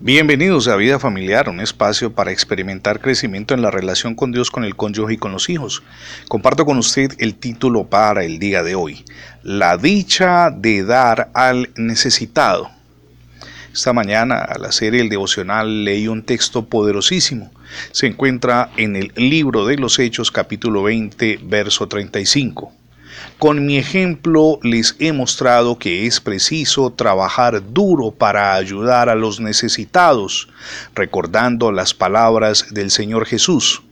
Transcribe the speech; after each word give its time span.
Bienvenidos 0.00 0.68
a 0.68 0.76
Vida 0.76 1.00
Familiar, 1.00 1.48
un 1.48 1.58
espacio 1.58 2.12
para 2.12 2.30
experimentar 2.30 3.00
crecimiento 3.00 3.52
en 3.52 3.62
la 3.62 3.72
relación 3.72 4.14
con 4.14 4.30
Dios, 4.30 4.48
con 4.48 4.62
el 4.62 4.76
cónyuge 4.76 5.14
y 5.14 5.16
con 5.16 5.32
los 5.32 5.48
hijos. 5.48 5.82
Comparto 6.28 6.64
con 6.64 6.78
usted 6.78 7.10
el 7.18 7.34
título 7.34 7.82
para 7.82 8.24
el 8.24 8.38
día 8.38 8.62
de 8.62 8.76
hoy, 8.76 9.04
La 9.42 9.76
dicha 9.76 10.50
de 10.50 10.84
dar 10.84 11.30
al 11.34 11.70
necesitado. 11.74 12.70
Esta 13.74 13.92
mañana 13.92 14.38
al 14.38 14.66
hacer 14.66 14.94
el 14.94 15.08
devocional 15.08 15.84
leí 15.84 16.06
un 16.06 16.22
texto 16.22 16.66
poderosísimo. 16.66 17.50
Se 17.90 18.06
encuentra 18.06 18.70
en 18.76 18.94
el 18.94 19.12
libro 19.16 19.66
de 19.66 19.78
los 19.78 19.98
Hechos 19.98 20.30
capítulo 20.30 20.84
20, 20.84 21.40
verso 21.42 21.88
35. 21.88 22.72
Con 23.38 23.66
mi 23.66 23.78
ejemplo 23.78 24.58
les 24.64 24.96
he 24.98 25.12
mostrado 25.12 25.78
que 25.78 26.06
es 26.06 26.20
preciso 26.20 26.90
trabajar 26.90 27.72
duro 27.72 28.10
para 28.10 28.54
ayudar 28.54 29.08
a 29.08 29.14
los 29.14 29.38
necesitados, 29.38 30.48
recordando 30.92 31.70
las 31.70 31.94
palabras 31.94 32.74
del 32.74 32.90
Señor 32.90 33.26
Jesús. 33.26 33.84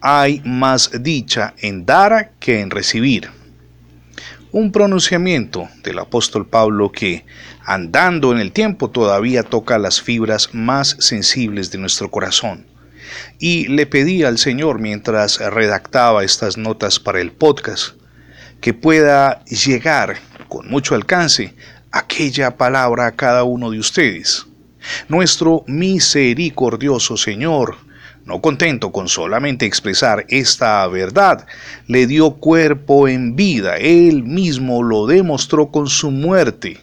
Hay 0.00 0.40
más 0.44 0.92
dicha 1.02 1.54
en 1.58 1.84
dar 1.84 2.30
que 2.38 2.60
en 2.60 2.70
recibir. 2.70 3.28
Un 4.52 4.70
pronunciamiento 4.70 5.68
del 5.82 5.98
apóstol 5.98 6.46
Pablo 6.46 6.92
que, 6.92 7.24
andando 7.64 8.30
en 8.30 8.38
el 8.38 8.52
tiempo, 8.52 8.88
todavía 8.88 9.42
toca 9.42 9.78
las 9.78 10.00
fibras 10.00 10.50
más 10.54 10.94
sensibles 11.00 11.72
de 11.72 11.78
nuestro 11.78 12.08
corazón. 12.08 12.66
Y 13.40 13.66
le 13.66 13.86
pedí 13.86 14.22
al 14.22 14.38
Señor 14.38 14.78
mientras 14.78 15.40
redactaba 15.40 16.22
estas 16.22 16.56
notas 16.56 17.00
para 17.00 17.20
el 17.20 17.32
podcast, 17.32 17.95
que 18.60 18.74
pueda 18.74 19.44
llegar 19.44 20.16
con 20.48 20.68
mucho 20.68 20.94
alcance 20.94 21.54
aquella 21.90 22.56
palabra 22.56 23.06
a 23.06 23.12
cada 23.12 23.44
uno 23.44 23.70
de 23.70 23.78
ustedes. 23.78 24.46
Nuestro 25.08 25.64
misericordioso 25.66 27.16
Señor, 27.16 27.76
no 28.24 28.40
contento 28.40 28.92
con 28.92 29.08
solamente 29.08 29.66
expresar 29.66 30.26
esta 30.28 30.86
verdad, 30.88 31.46
le 31.86 32.06
dio 32.06 32.32
cuerpo 32.32 33.08
en 33.08 33.36
vida, 33.36 33.76
él 33.76 34.22
mismo 34.24 34.82
lo 34.82 35.06
demostró 35.06 35.68
con 35.68 35.88
su 35.88 36.10
muerte. 36.10 36.80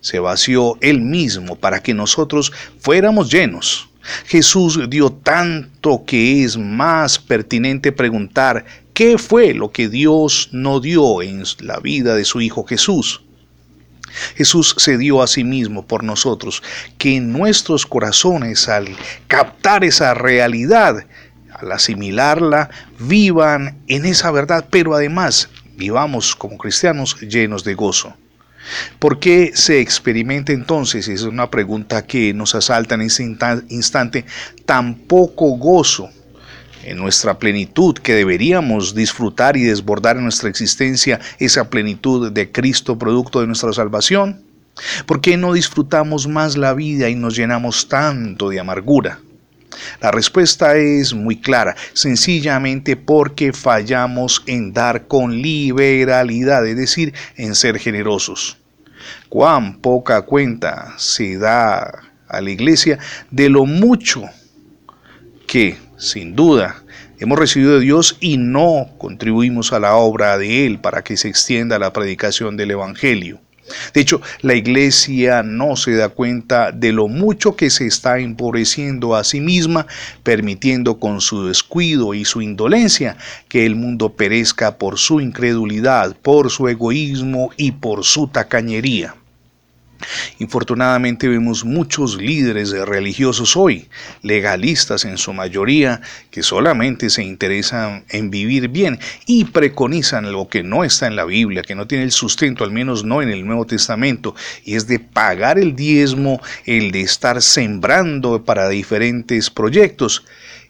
Se 0.00 0.18
vació 0.18 0.78
él 0.80 1.00
mismo 1.00 1.56
para 1.56 1.82
que 1.82 1.92
nosotros 1.92 2.52
fuéramos 2.78 3.30
llenos. 3.30 3.88
Jesús 4.26 4.80
dio 4.88 5.10
tanto 5.12 6.04
que 6.06 6.42
es 6.42 6.56
más 6.56 7.18
pertinente 7.18 7.92
preguntar 7.92 8.64
¿Qué 8.94 9.18
fue 9.18 9.54
lo 9.54 9.72
que 9.72 9.88
Dios 9.88 10.48
no 10.52 10.80
dio 10.80 11.22
en 11.22 11.44
la 11.60 11.78
vida 11.80 12.14
de 12.14 12.24
su 12.24 12.40
Hijo 12.40 12.64
Jesús? 12.64 13.22
Jesús 14.36 14.74
se 14.78 14.98
dio 14.98 15.22
a 15.22 15.26
sí 15.26 15.44
mismo 15.44 15.86
por 15.86 16.02
nosotros, 16.02 16.62
que 16.98 17.16
en 17.16 17.32
nuestros 17.32 17.86
corazones 17.86 18.68
al 18.68 18.88
captar 19.28 19.84
esa 19.84 20.14
realidad, 20.14 21.06
al 21.52 21.72
asimilarla, 21.72 22.70
vivan 22.98 23.78
en 23.86 24.04
esa 24.04 24.30
verdad, 24.30 24.66
pero 24.70 24.94
además 24.94 25.48
vivamos 25.76 26.34
como 26.34 26.58
cristianos 26.58 27.18
llenos 27.20 27.64
de 27.64 27.74
gozo. 27.74 28.14
¿Por 28.98 29.18
qué 29.18 29.52
se 29.54 29.80
experimenta 29.80 30.52
entonces, 30.52 31.08
es 31.08 31.22
una 31.22 31.50
pregunta 31.50 32.06
que 32.06 32.34
nos 32.34 32.54
asalta 32.54 32.94
en 32.94 33.02
ese 33.02 33.22
instante, 33.68 34.26
tan 34.66 34.94
poco 34.94 35.56
gozo 35.56 36.10
en 36.84 36.96
nuestra 36.96 37.38
plenitud 37.38 37.96
que 37.96 38.14
deberíamos 38.14 38.94
disfrutar 38.94 39.56
y 39.56 39.62
desbordar 39.64 40.16
en 40.16 40.24
nuestra 40.24 40.48
existencia 40.48 41.20
esa 41.38 41.70
plenitud 41.70 42.32
de 42.32 42.50
Cristo 42.50 42.98
producto 42.98 43.40
de 43.40 43.46
nuestra 43.46 43.72
salvación? 43.72 44.42
¿Por 45.06 45.20
qué 45.20 45.36
no 45.36 45.52
disfrutamos 45.52 46.26
más 46.26 46.56
la 46.56 46.74
vida 46.74 47.08
y 47.08 47.14
nos 47.14 47.36
llenamos 47.36 47.88
tanto 47.88 48.48
de 48.48 48.60
amargura? 48.60 49.20
La 50.00 50.10
respuesta 50.10 50.76
es 50.76 51.14
muy 51.14 51.36
clara, 51.36 51.76
sencillamente 51.92 52.96
porque 52.96 53.52
fallamos 53.52 54.42
en 54.46 54.72
dar 54.72 55.06
con 55.06 55.40
liberalidad, 55.40 56.66
es 56.66 56.76
decir, 56.76 57.14
en 57.36 57.54
ser 57.54 57.78
generosos. 57.78 58.56
Cuán 59.28 59.78
poca 59.78 60.22
cuenta 60.22 60.94
se 60.96 61.38
da 61.38 62.02
a 62.28 62.40
la 62.40 62.50
iglesia 62.50 62.98
de 63.30 63.48
lo 63.48 63.64
mucho 63.64 64.24
que 65.46 65.76
sin 66.00 66.34
duda, 66.34 66.82
hemos 67.18 67.38
recibido 67.38 67.74
de 67.74 67.80
Dios 67.80 68.16
y 68.20 68.38
no 68.38 68.88
contribuimos 68.98 69.72
a 69.72 69.78
la 69.78 69.94
obra 69.96 70.38
de 70.38 70.66
Él 70.66 70.78
para 70.78 71.04
que 71.04 71.16
se 71.16 71.28
extienda 71.28 71.78
la 71.78 71.92
predicación 71.92 72.56
del 72.56 72.72
Evangelio. 72.72 73.38
De 73.94 74.00
hecho, 74.00 74.20
la 74.40 74.54
iglesia 74.54 75.42
no 75.44 75.76
se 75.76 75.94
da 75.94 76.08
cuenta 76.08 76.72
de 76.72 76.92
lo 76.92 77.06
mucho 77.06 77.54
que 77.54 77.70
se 77.70 77.86
está 77.86 78.18
empobreciendo 78.18 79.14
a 79.14 79.22
sí 79.22 79.40
misma, 79.40 79.86
permitiendo 80.24 80.98
con 80.98 81.20
su 81.20 81.46
descuido 81.46 82.14
y 82.14 82.24
su 82.24 82.42
indolencia 82.42 83.16
que 83.48 83.66
el 83.66 83.76
mundo 83.76 84.14
perezca 84.14 84.78
por 84.78 84.98
su 84.98 85.20
incredulidad, 85.20 86.16
por 86.16 86.50
su 86.50 86.66
egoísmo 86.66 87.50
y 87.56 87.72
por 87.72 88.04
su 88.04 88.26
tacañería. 88.26 89.14
Infortunadamente 90.38 91.28
vemos 91.28 91.64
muchos 91.64 92.16
líderes 92.16 92.70
religiosos 92.70 93.56
hoy, 93.56 93.88
legalistas 94.22 95.04
en 95.04 95.18
su 95.18 95.32
mayoría, 95.32 96.00
que 96.30 96.42
solamente 96.42 97.10
se 97.10 97.22
interesan 97.22 98.04
en 98.08 98.30
vivir 98.30 98.68
bien 98.68 98.98
y 99.26 99.44
preconizan 99.44 100.32
lo 100.32 100.48
que 100.48 100.62
no 100.62 100.84
está 100.84 101.06
en 101.06 101.16
la 101.16 101.24
Biblia, 101.24 101.62
que 101.62 101.74
no 101.74 101.86
tiene 101.86 102.04
el 102.04 102.12
sustento, 102.12 102.64
al 102.64 102.70
menos 102.70 103.04
no 103.04 103.22
en 103.22 103.30
el 103.30 103.46
Nuevo 103.46 103.66
Testamento, 103.66 104.34
y 104.64 104.74
es 104.74 104.86
de 104.86 104.98
pagar 104.98 105.58
el 105.58 105.76
diezmo, 105.76 106.40
el 106.64 106.90
de 106.92 107.02
estar 107.02 107.42
sembrando 107.42 108.44
para 108.44 108.68
diferentes 108.68 109.50
proyectos, 109.50 110.24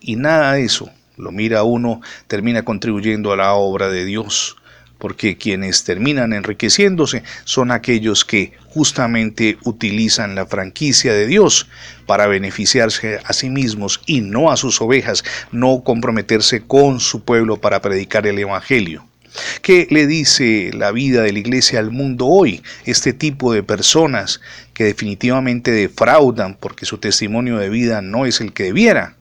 y 0.00 0.16
nada 0.16 0.54
de 0.54 0.64
eso 0.64 0.90
lo 1.16 1.32
mira 1.32 1.62
uno, 1.62 2.02
termina 2.26 2.62
contribuyendo 2.62 3.32
a 3.32 3.36
la 3.36 3.54
obra 3.54 3.88
de 3.88 4.04
Dios 4.04 4.56
porque 4.98 5.36
quienes 5.36 5.84
terminan 5.84 6.32
enriqueciéndose 6.32 7.22
son 7.44 7.70
aquellos 7.70 8.24
que 8.24 8.52
justamente 8.68 9.58
utilizan 9.64 10.34
la 10.34 10.46
franquicia 10.46 11.12
de 11.12 11.26
Dios 11.26 11.68
para 12.06 12.26
beneficiarse 12.26 13.20
a 13.24 13.32
sí 13.32 13.50
mismos 13.50 14.00
y 14.06 14.20
no 14.20 14.50
a 14.50 14.56
sus 14.56 14.80
ovejas, 14.80 15.24
no 15.52 15.82
comprometerse 15.82 16.62
con 16.62 17.00
su 17.00 17.22
pueblo 17.22 17.58
para 17.58 17.80
predicar 17.80 18.26
el 18.26 18.38
Evangelio. 18.38 19.06
¿Qué 19.62 19.86
le 19.90 20.06
dice 20.06 20.70
la 20.72 20.92
vida 20.92 21.22
de 21.22 21.32
la 21.32 21.38
iglesia 21.38 21.78
al 21.78 21.90
mundo 21.90 22.26
hoy? 22.26 22.62
Este 22.84 23.12
tipo 23.12 23.52
de 23.52 23.62
personas 23.62 24.40
que 24.72 24.84
definitivamente 24.84 25.70
defraudan 25.70 26.56
porque 26.58 26.86
su 26.86 26.98
testimonio 26.98 27.58
de 27.58 27.68
vida 27.68 28.00
no 28.02 28.26
es 28.26 28.40
el 28.40 28.52
que 28.52 28.64
debiera. 28.64 29.16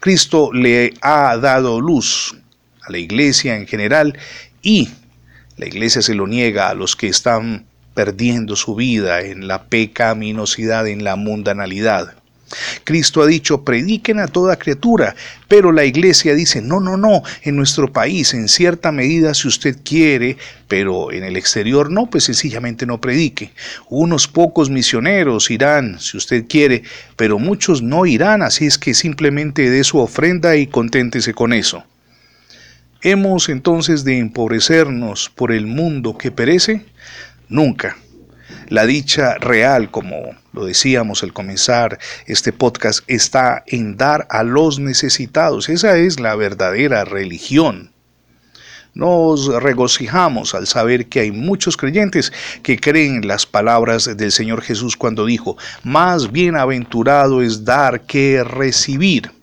Cristo 0.00 0.52
le 0.52 0.94
ha 1.00 1.36
dado 1.36 1.80
luz 1.80 2.36
a 2.82 2.90
la 2.90 2.98
iglesia 2.98 3.56
en 3.56 3.66
general 3.66 4.18
y 4.62 4.90
la 5.60 5.66
iglesia 5.66 6.00
se 6.00 6.14
lo 6.14 6.26
niega 6.26 6.70
a 6.70 6.74
los 6.74 6.96
que 6.96 7.06
están 7.06 7.66
perdiendo 7.92 8.56
su 8.56 8.74
vida 8.74 9.20
en 9.20 9.46
la 9.46 9.64
pecaminosidad, 9.64 10.88
en 10.88 11.04
la 11.04 11.16
mundanalidad. 11.16 12.14
Cristo 12.82 13.20
ha 13.20 13.26
dicho, 13.26 13.62
prediquen 13.62 14.20
a 14.20 14.26
toda 14.26 14.56
criatura, 14.56 15.14
pero 15.48 15.70
la 15.70 15.84
iglesia 15.84 16.34
dice, 16.34 16.62
no, 16.62 16.80
no, 16.80 16.96
no, 16.96 17.22
en 17.42 17.56
nuestro 17.56 17.92
país, 17.92 18.32
en 18.32 18.48
cierta 18.48 18.90
medida 18.90 19.34
si 19.34 19.48
usted 19.48 19.76
quiere, 19.84 20.38
pero 20.66 21.12
en 21.12 21.24
el 21.24 21.36
exterior 21.36 21.90
no, 21.90 22.06
pues 22.06 22.24
sencillamente 22.24 22.86
no 22.86 22.98
predique. 22.98 23.52
Unos 23.90 24.28
pocos 24.28 24.70
misioneros 24.70 25.50
irán, 25.50 26.00
si 26.00 26.16
usted 26.16 26.46
quiere, 26.48 26.84
pero 27.16 27.38
muchos 27.38 27.82
no 27.82 28.06
irán, 28.06 28.40
así 28.40 28.64
es 28.64 28.78
que 28.78 28.94
simplemente 28.94 29.68
dé 29.68 29.84
su 29.84 29.98
ofrenda 29.98 30.56
y 30.56 30.66
conténtese 30.66 31.34
con 31.34 31.52
eso. 31.52 31.84
¿Hemos 33.02 33.48
entonces 33.48 34.04
de 34.04 34.18
empobrecernos 34.18 35.30
por 35.34 35.52
el 35.52 35.66
mundo 35.66 36.18
que 36.18 36.30
perece? 36.30 36.84
Nunca. 37.48 37.96
La 38.68 38.84
dicha 38.84 39.38
real, 39.38 39.90
como 39.90 40.36
lo 40.52 40.66
decíamos 40.66 41.22
al 41.22 41.32
comenzar 41.32 41.98
este 42.26 42.52
podcast, 42.52 43.00
está 43.06 43.64
en 43.66 43.96
dar 43.96 44.26
a 44.28 44.42
los 44.42 44.78
necesitados. 44.80 45.70
Esa 45.70 45.96
es 45.96 46.20
la 46.20 46.34
verdadera 46.36 47.06
religión. 47.06 47.90
Nos 48.92 49.46
regocijamos 49.46 50.54
al 50.54 50.66
saber 50.66 51.06
que 51.06 51.20
hay 51.20 51.32
muchos 51.32 51.78
creyentes 51.78 52.34
que 52.62 52.78
creen 52.78 53.26
las 53.26 53.46
palabras 53.46 54.14
del 54.14 54.30
Señor 54.30 54.60
Jesús 54.60 54.94
cuando 54.94 55.24
dijo, 55.24 55.56
más 55.84 56.30
bienaventurado 56.30 57.40
es 57.40 57.64
dar 57.64 58.02
que 58.02 58.44
recibir. 58.44 59.39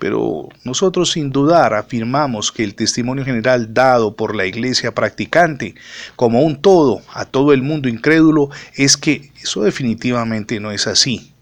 Pero 0.00 0.48
nosotros 0.64 1.12
sin 1.12 1.30
dudar 1.30 1.74
afirmamos 1.74 2.50
que 2.50 2.64
el 2.64 2.74
testimonio 2.74 3.24
general 3.24 3.72
dado 3.72 4.16
por 4.16 4.34
la 4.34 4.46
iglesia 4.46 4.94
practicante 4.94 5.74
como 6.16 6.42
un 6.42 6.60
todo 6.60 7.02
a 7.12 7.26
todo 7.26 7.52
el 7.52 7.62
mundo 7.62 7.88
incrédulo 7.88 8.48
es 8.74 8.96
que 8.96 9.30
eso 9.40 9.62
definitivamente 9.62 10.58
no 10.58 10.72
es 10.72 10.86
así. 10.86 11.32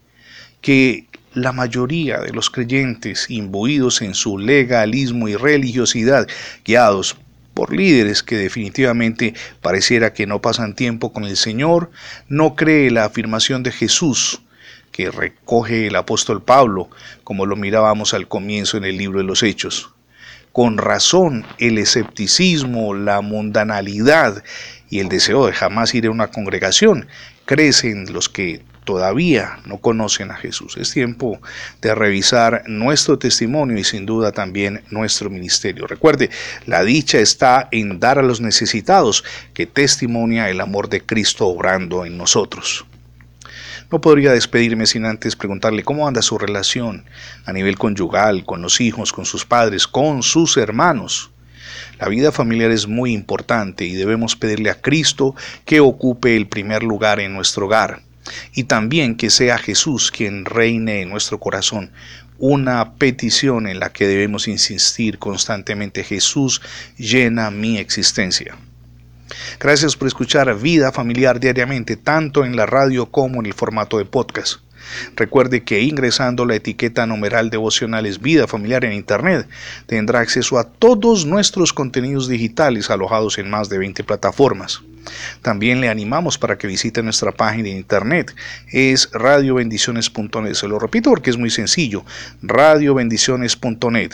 Que 0.61 1.07
la 1.33 1.53
mayoría 1.53 2.19
de 2.19 2.33
los 2.33 2.49
creyentes 2.49 3.29
imbuidos 3.29 4.01
en 4.01 4.13
su 4.13 4.37
legalismo 4.37 5.29
y 5.29 5.35
religiosidad, 5.35 6.27
guiados 6.65 7.15
por 7.53 7.73
líderes 7.73 8.23
que 8.23 8.35
definitivamente 8.35 9.35
pareciera 9.61 10.13
que 10.13 10.27
no 10.27 10.41
pasan 10.41 10.75
tiempo 10.75 11.13
con 11.13 11.23
el 11.23 11.37
Señor, 11.37 11.91
no 12.27 12.55
cree 12.55 12.91
la 12.91 13.05
afirmación 13.05 13.63
de 13.63 13.71
Jesús 13.71 14.41
que 14.99 15.11
recoge 15.11 15.87
el 15.87 15.95
apóstol 15.95 16.41
Pablo, 16.41 16.89
como 17.23 17.45
lo 17.45 17.55
mirábamos 17.55 18.13
al 18.13 18.27
comienzo 18.27 18.75
en 18.75 18.83
el 18.83 18.97
libro 18.97 19.19
de 19.19 19.23
los 19.23 19.43
Hechos. 19.43 19.91
Con 20.51 20.77
razón, 20.77 21.45
el 21.57 21.77
escepticismo, 21.77 22.93
la 22.93 23.21
mundanalidad 23.21 24.43
y 24.89 24.99
el 24.99 25.07
deseo 25.07 25.45
de 25.45 25.53
jamás 25.53 25.95
ir 25.95 26.07
a 26.07 26.11
una 26.11 26.31
congregación 26.31 27.07
crecen 27.45 28.11
los 28.11 28.27
que 28.27 28.61
todavía 28.83 29.59
no 29.63 29.77
conocen 29.77 30.31
a 30.31 30.35
Jesús. 30.35 30.75
Es 30.75 30.91
tiempo 30.91 31.39
de 31.79 31.95
revisar 31.95 32.63
nuestro 32.67 33.17
testimonio 33.17 33.77
y 33.77 33.85
sin 33.85 34.05
duda 34.05 34.33
también 34.33 34.83
nuestro 34.89 35.29
ministerio. 35.29 35.87
Recuerde, 35.87 36.29
la 36.65 36.83
dicha 36.83 37.19
está 37.19 37.69
en 37.71 38.01
dar 38.01 38.19
a 38.19 38.23
los 38.23 38.41
necesitados 38.41 39.23
que 39.53 39.65
testimonia 39.65 40.49
el 40.49 40.59
amor 40.59 40.89
de 40.89 40.99
Cristo 40.99 41.47
obrando 41.47 42.03
en 42.03 42.17
nosotros. 42.17 42.85
No 43.91 44.01
podría 44.01 44.33
despedirme 44.33 44.85
sin 44.85 45.05
antes 45.05 45.35
preguntarle 45.35 45.83
cómo 45.83 46.07
anda 46.07 46.21
su 46.21 46.37
relación 46.37 47.05
a 47.45 47.53
nivel 47.53 47.75
conyugal, 47.75 48.45
con 48.45 48.61
los 48.61 48.81
hijos, 48.81 49.11
con 49.11 49.25
sus 49.25 49.45
padres, 49.45 49.87
con 49.87 50.21
sus 50.21 50.57
hermanos. 50.57 51.31
La 51.99 52.07
vida 52.07 52.31
familiar 52.31 52.69
es 52.69 52.87
muy 52.87 53.13
importante 53.13 53.85
y 53.85 53.95
debemos 53.95 54.35
pedirle 54.35 54.69
a 54.69 54.79
Cristo 54.79 55.35
que 55.65 55.79
ocupe 55.79 56.35
el 56.35 56.47
primer 56.47 56.83
lugar 56.83 57.19
en 57.19 57.33
nuestro 57.33 57.65
hogar 57.65 58.03
y 58.53 58.65
también 58.65 59.15
que 59.15 59.31
sea 59.31 59.57
Jesús 59.57 60.11
quien 60.11 60.45
reine 60.45 61.01
en 61.01 61.09
nuestro 61.09 61.39
corazón. 61.39 61.91
Una 62.37 62.93
petición 62.93 63.67
en 63.67 63.79
la 63.79 63.91
que 63.91 64.07
debemos 64.07 64.47
insistir 64.47 65.17
constantemente. 65.17 66.03
Jesús 66.03 66.61
llena 66.97 67.51
mi 67.51 67.79
existencia. 67.79 68.55
Gracias 69.59 69.95
por 69.95 70.07
escuchar 70.07 70.53
Vida 70.59 70.91
Familiar 70.91 71.39
diariamente, 71.39 71.97
tanto 71.97 72.45
en 72.45 72.55
la 72.55 72.65
radio 72.65 73.05
como 73.07 73.39
en 73.39 73.45
el 73.45 73.53
formato 73.53 73.97
de 73.97 74.05
podcast. 74.05 74.61
Recuerde 75.15 75.63
que 75.63 75.81
ingresando 75.81 76.45
la 76.45 76.55
etiqueta 76.55 77.05
numeral 77.05 77.49
devocionales 77.49 78.21
Vida 78.21 78.47
Familiar 78.47 78.85
en 78.85 78.93
Internet 78.93 79.47
tendrá 79.85 80.19
acceso 80.19 80.57
a 80.57 80.63
todos 80.63 81.25
nuestros 81.25 81.73
contenidos 81.73 82.27
digitales 82.27 82.89
alojados 82.89 83.37
en 83.37 83.49
más 83.49 83.69
de 83.69 83.77
20 83.77 84.03
plataformas. 84.03 84.81
También 85.41 85.81
le 85.81 85.89
animamos 85.89 86.37
para 86.37 86.57
que 86.57 86.67
visite 86.67 87.01
nuestra 87.01 87.31
página 87.31 87.63
de 87.63 87.69
internet. 87.71 88.35
Es 88.71 89.09
radiobendiciones.net. 89.11 90.53
Se 90.53 90.67
lo 90.67 90.79
repito 90.79 91.09
porque 91.09 91.29
es 91.29 91.37
muy 91.37 91.49
sencillo. 91.49 92.03
radiobendiciones.net. 92.41 94.13